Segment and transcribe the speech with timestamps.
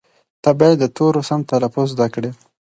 [0.43, 2.31] ته باید د تورو سم تلفظ زده کړې.